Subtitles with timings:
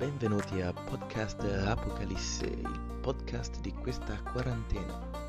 [0.00, 5.19] benvenuti a Podcast Apocalisse, il podcast di questa quarantena.